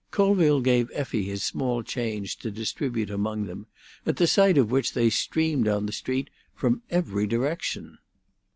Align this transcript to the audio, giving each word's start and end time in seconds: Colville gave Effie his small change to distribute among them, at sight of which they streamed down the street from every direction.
Colville 0.09 0.61
gave 0.61 0.89
Effie 0.95 1.21
his 1.25 1.43
small 1.43 1.83
change 1.83 2.37
to 2.37 2.49
distribute 2.49 3.11
among 3.11 3.45
them, 3.45 3.67
at 4.03 4.17
sight 4.27 4.57
of 4.57 4.71
which 4.71 4.93
they 4.93 5.11
streamed 5.11 5.65
down 5.65 5.85
the 5.85 5.91
street 5.91 6.31
from 6.55 6.81
every 6.89 7.27
direction. 7.27 7.99